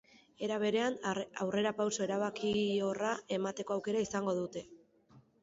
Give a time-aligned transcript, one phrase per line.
[0.45, 0.95] Era berean,
[1.45, 4.67] aurrerapauso erabakiorra emateko aukera izango dute.